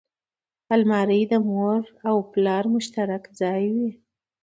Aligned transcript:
الماري 0.75 1.21
د 1.31 1.33
مور 1.47 1.81
او 2.07 2.17
پلار 2.31 2.63
مشترک 2.75 3.23
ځای 3.39 3.63
وي 3.73 3.89